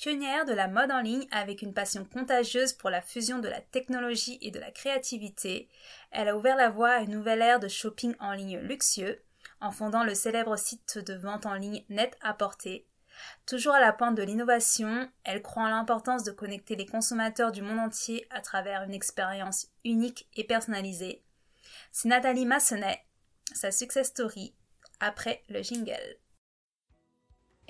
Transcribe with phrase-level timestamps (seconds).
[0.00, 3.60] Pionnière de la mode en ligne avec une passion contagieuse pour la fusion de la
[3.60, 5.68] technologie et de la créativité,
[6.10, 9.20] elle a ouvert la voie à une nouvelle ère de shopping en ligne luxueux
[9.60, 12.86] en fondant le célèbre site de vente en ligne Net à Portée.
[13.44, 17.60] Toujours à la pointe de l'innovation, elle croit en l'importance de connecter les consommateurs du
[17.60, 21.22] monde entier à travers une expérience unique et personnalisée.
[21.92, 23.04] C'est Nathalie Massenet,
[23.52, 24.54] sa success story,
[24.98, 26.19] après le jingle.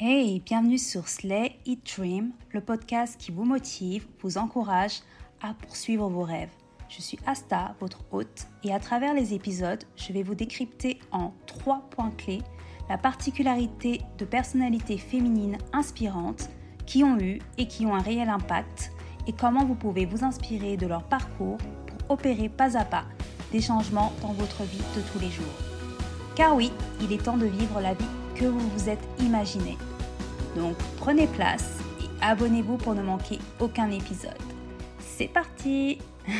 [0.03, 5.01] Hey, bienvenue sur Slay Eat Dream, le podcast qui vous motive, vous encourage
[5.43, 6.49] à poursuivre vos rêves.
[6.89, 11.35] Je suis Asta, votre hôte, et à travers les épisodes, je vais vous décrypter en
[11.47, 12.41] trois points clés
[12.89, 16.49] la particularité de personnalités féminines inspirantes
[16.87, 18.93] qui ont eu et qui ont un réel impact
[19.27, 23.05] et comment vous pouvez vous inspirer de leur parcours pour opérer pas à pas
[23.53, 25.45] des changements dans votre vie de tous les jours.
[26.37, 29.77] Car oui, il est temps de vivre la vie que vous vous êtes imaginé.
[30.61, 34.37] Donc prenez place et abonnez-vous pour ne manquer aucun épisode.
[34.99, 35.97] C'est parti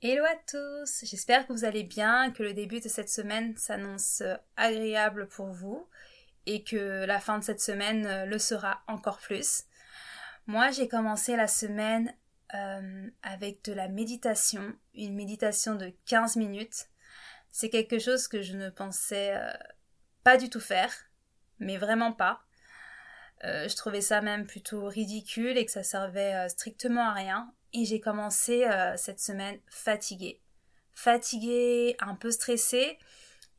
[0.00, 4.22] Hello à tous, j'espère que vous allez bien, que le début de cette semaine s'annonce
[4.56, 5.86] agréable pour vous
[6.46, 9.64] et que la fin de cette semaine le sera encore plus.
[10.46, 12.14] Moi j'ai commencé la semaine
[12.54, 16.88] euh, avec de la méditation, une méditation de 15 minutes
[17.56, 19.50] c'est quelque chose que je ne pensais euh,
[20.24, 20.92] pas du tout faire,
[21.58, 22.42] mais vraiment pas.
[23.44, 27.50] Euh, je trouvais ça même plutôt ridicule et que ça servait euh, strictement à rien.
[27.72, 30.42] Et j'ai commencé cette semaine fatiguée.
[30.94, 32.98] Fatiguée, un peu stressée.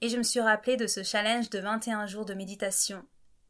[0.01, 3.03] Et je me suis rappelée de ce challenge de 21 jours de méditation.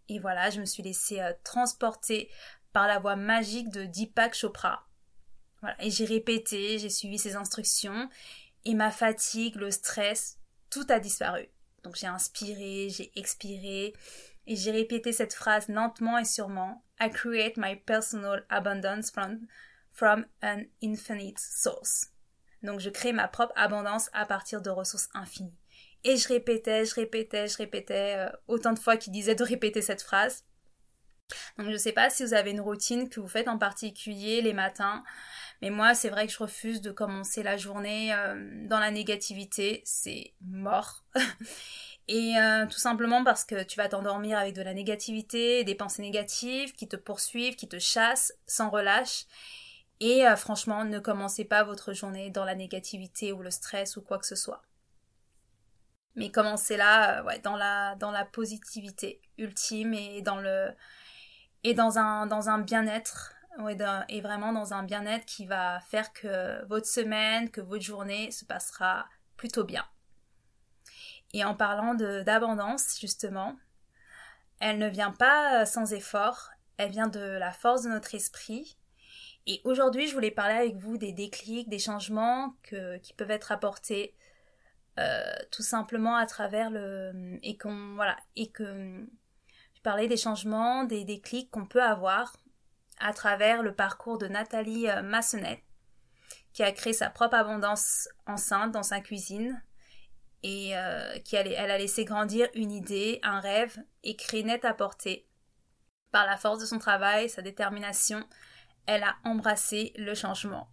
[0.07, 2.29] Et voilà, je me suis laissée transporter
[2.71, 4.87] par la voix magique de Deepak Chopra.
[5.61, 8.09] Voilà, et j'ai répété, j'ai suivi ses instructions
[8.67, 10.37] et ma fatigue, le stress,
[10.69, 11.47] tout a disparu.
[11.83, 13.93] Donc j'ai inspiré, j'ai expiré
[14.45, 16.83] et j'ai répété cette phrase lentement et sûrement.
[16.99, 19.47] I create my personal abundance from,
[19.93, 22.09] from an infinite source.
[22.61, 25.55] Donc je crée ma propre abondance à partir de ressources infinies.
[26.03, 29.81] Et je répétais, je répétais, je répétais euh, autant de fois qu'il disait de répéter
[29.81, 30.43] cette phrase.
[31.57, 34.41] Donc je ne sais pas si vous avez une routine que vous faites en particulier
[34.41, 35.03] les matins.
[35.61, 39.81] Mais moi, c'est vrai que je refuse de commencer la journée euh, dans la négativité.
[39.85, 41.03] C'est mort.
[42.07, 46.01] Et euh, tout simplement parce que tu vas t'endormir avec de la négativité, des pensées
[46.01, 49.25] négatives qui te poursuivent, qui te chassent sans relâche.
[49.99, 54.01] Et euh, franchement, ne commencez pas votre journée dans la négativité ou le stress ou
[54.01, 54.61] quoi que ce soit.
[56.15, 60.69] Mais commencez-la ouais, dans, la, dans la positivité ultime et dans, le,
[61.63, 63.36] et dans un bien-être
[64.09, 68.45] et vraiment dans un bien-être qui va faire que votre semaine, que votre journée se
[68.45, 69.85] passera plutôt bien.
[71.33, 73.57] Et en parlant d'abondance, justement,
[74.59, 78.77] elle ne vient pas sans effort, elle vient de la force de notre esprit.
[79.45, 84.13] Et aujourd'hui, je voulais parler avec vous des déclics, des changements qui peuvent être apportés
[84.99, 89.05] euh, tout simplement à travers le et qu'on voilà et que
[89.75, 92.35] je parlais des changements, des déclics qu'on peut avoir
[92.99, 95.63] à travers le parcours de Nathalie euh, Massenet,
[96.53, 99.61] qui a créé sa propre abondance enceinte dans sa cuisine
[100.43, 104.73] et euh, qui elle a laissé grandir une idée, un rêve et créé net à
[104.73, 105.27] portée.
[106.11, 108.23] Par la force de son travail, sa détermination,
[108.85, 110.69] elle a embrassé le changement.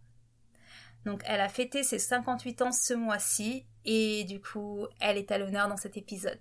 [1.05, 5.39] Donc elle a fêté ses 58 ans ce mois-ci et du coup elle est à
[5.39, 6.41] l'honneur dans cet épisode.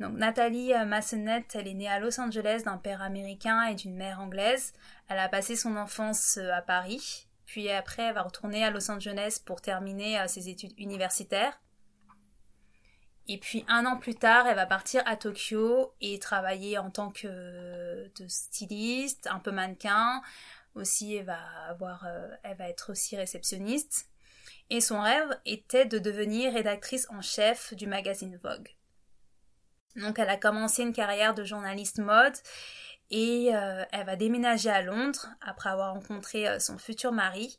[0.00, 3.94] Donc Nathalie euh, Massenet, elle est née à Los Angeles d'un père américain et d'une
[3.94, 4.72] mère anglaise.
[5.08, 8.90] Elle a passé son enfance euh, à Paris, puis après elle va retourner à Los
[8.90, 11.60] Angeles pour terminer euh, ses études universitaires.
[13.28, 17.10] Et puis un an plus tard, elle va partir à Tokyo et travailler en tant
[17.10, 20.22] que styliste, un peu mannequin.
[20.74, 22.06] Aussi, elle va avoir,
[22.42, 24.08] elle va être aussi réceptionniste.
[24.70, 28.70] Et son rêve était de devenir rédactrice en chef du magazine Vogue.
[29.96, 32.36] Donc elle a commencé une carrière de journaliste mode
[33.10, 37.58] et euh, elle va déménager à Londres après avoir rencontré euh, son futur mari.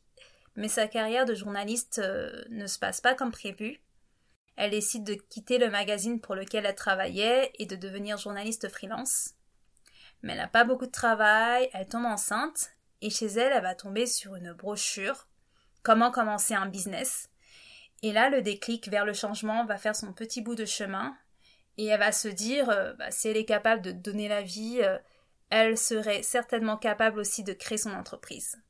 [0.56, 3.82] Mais sa carrière de journaliste euh, ne se passe pas comme prévu.
[4.56, 9.32] Elle décide de quitter le magazine pour lequel elle travaillait et de devenir journaliste freelance.
[10.22, 13.76] Mais elle n'a pas beaucoup de travail, elle tombe enceinte et chez elle, elle va
[13.76, 15.28] tomber sur une brochure
[15.84, 17.28] Comment commencer un business.
[18.04, 21.16] Et là, le déclic vers le changement va faire son petit bout de chemin
[21.78, 24.80] et elle va se dire, euh, bah, si elle est capable de donner la vie,
[24.82, 24.98] euh,
[25.50, 28.62] elle serait certainement capable aussi de créer son entreprise.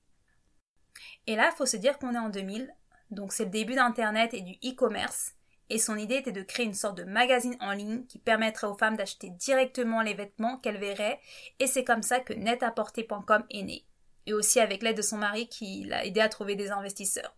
[1.27, 2.73] Et là, il faut se dire qu'on est en 2000,
[3.11, 5.33] donc c'est le début d'Internet et du e-commerce,
[5.69, 8.77] Et son idée était de créer une sorte de magazine en ligne qui permettrait aux
[8.77, 11.19] femmes d'acheter directement les vêtements qu'elles verraient.
[11.59, 13.85] Et c'est comme ça que netaporter.com est né.
[14.25, 17.35] Et aussi avec l'aide de son mari qui l'a aidé à trouver des investisseurs.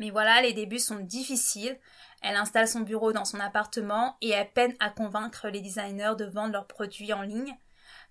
[0.00, 1.78] Mais voilà, les débuts sont difficiles.
[2.22, 6.24] Elle installe son bureau dans son appartement et elle peine à convaincre les designers de
[6.24, 7.54] vendre leurs produits en ligne.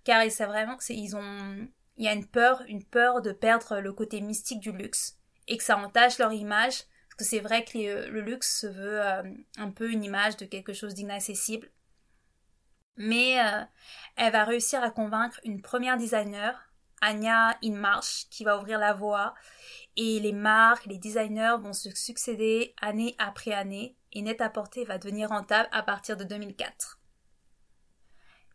[0.03, 3.91] Car c'est vraiment ils ont, il y a une peur, une peur de perdre le
[3.91, 6.83] côté mystique du luxe et que ça entache leur image.
[7.09, 9.23] Parce que c'est vrai que le luxe se veut euh,
[9.57, 11.71] un peu une image de quelque chose d'inaccessible.
[12.97, 13.63] Mais euh,
[14.15, 16.68] elle va réussir à convaincre une première designer,
[17.01, 19.33] Anya Inmarch, qui va ouvrir la voie
[19.95, 25.29] et les marques, les designers vont se succéder année après année et Net-à-Porter va devenir
[25.29, 26.99] rentable à partir de 2004.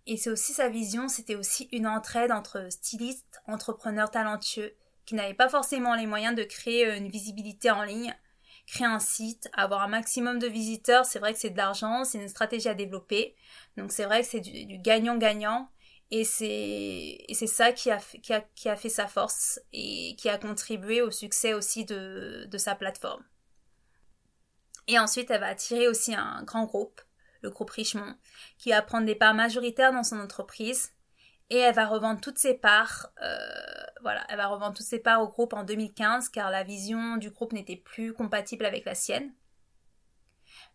[0.06, 4.75] Et c'est aussi sa vision, c'était aussi une entraide entre stylistes, entrepreneurs talentueux
[5.06, 8.14] qui n'avaient pas forcément les moyens de créer euh, une visibilité en ligne,
[8.67, 12.19] créer un site, avoir un maximum de visiteurs, c'est vrai que c'est de l'argent, c'est
[12.19, 13.37] une stratégie à développer.
[13.76, 15.69] Donc c'est vrai que c'est du gagnant-gagnant
[16.11, 20.39] et c'est ça qui a, qui, a, qui a, fait sa force et qui a
[20.39, 23.25] contribué au succès aussi de, de sa plateforme.
[24.87, 27.01] Et ensuite, elle va attirer aussi un grand groupe,
[27.41, 28.15] le groupe Richemont,
[28.59, 30.93] qui va prendre des parts majoritaires dans son entreprise.
[31.51, 33.37] Et elle va revendre toutes ses parts, euh,
[34.01, 37.31] voilà, elle va revendre toutes ses parts au groupe en 2015 car la vision du
[37.31, 39.31] groupe n'était plus compatible avec la sienne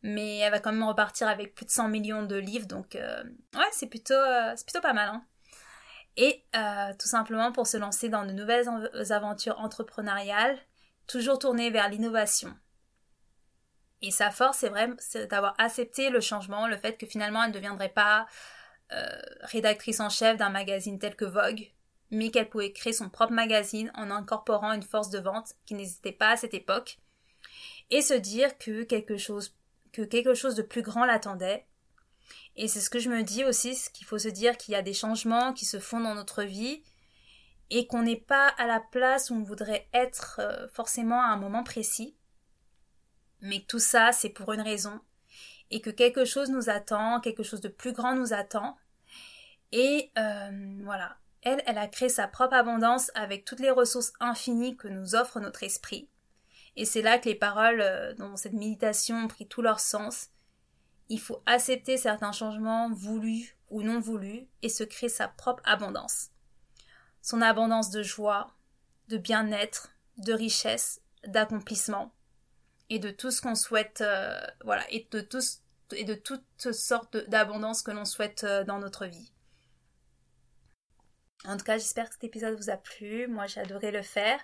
[0.01, 3.23] mais elle va quand même repartir avec plus de 100 millions de livres, donc euh,
[3.55, 5.09] ouais, c'est plutôt, euh, plutôt pas mal.
[5.09, 5.25] Hein.
[6.15, 8.67] Et euh, tout simplement pour se lancer dans de nouvelles
[9.11, 10.57] aventures entrepreneuriales,
[11.07, 12.55] toujours tournées vers l'innovation.
[14.01, 17.49] Et sa force, c'est vrai, c'est d'avoir accepté le changement, le fait que finalement elle
[17.49, 18.27] ne deviendrait pas
[19.41, 21.69] rédactrice en chef d'un magazine tel que Vogue,
[22.09, 26.11] mais qu'elle pouvait créer son propre magazine en incorporant une force de vente qui n'existait
[26.11, 26.97] pas à cette époque,
[27.91, 29.55] et se dire que quelque chose
[29.91, 31.65] que quelque chose de plus grand l'attendait.
[32.55, 34.81] Et c'est ce que je me dis aussi, qu'il faut se dire qu'il y a
[34.81, 36.83] des changements qui se font dans notre vie
[37.69, 41.37] et qu'on n'est pas à la place où on voudrait être euh, forcément à un
[41.37, 42.15] moment précis,
[43.41, 44.99] mais tout ça c'est pour une raison
[45.71, 48.77] et que quelque chose nous attend, quelque chose de plus grand nous attend.
[49.71, 54.77] Et euh, voilà, elle, elle a créé sa propre abondance avec toutes les ressources infinies
[54.77, 56.09] que nous offre notre esprit.
[56.79, 60.29] Et c'est là que les paroles euh, dans cette méditation ont pris tout leur sens.
[61.09, 66.29] Il faut accepter certains changements voulus ou non voulus et se créer sa propre abondance.
[67.21, 68.55] Son abondance de joie,
[69.09, 72.13] de bien-être, de richesse, d'accomplissement
[72.89, 78.05] et de tout ce qu'on souhaite, euh, voilà, et de, toutes sortes d'abondance que l'on
[78.05, 79.33] souhaite euh, dans notre vie.
[81.43, 83.27] En tout cas, j'espère que cet épisode vous a plu.
[83.27, 84.39] Moi, j'ai adoré le faire.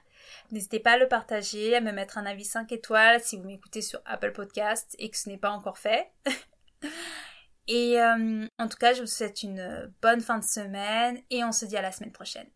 [0.51, 3.81] N'hésitez pas à le partager, à me mettre un avis 5 étoiles si vous m'écoutez
[3.81, 6.11] sur Apple Podcast et que ce n'est pas encore fait.
[7.67, 11.51] et euh, en tout cas, je vous souhaite une bonne fin de semaine et on
[11.51, 12.49] se dit à la semaine prochaine.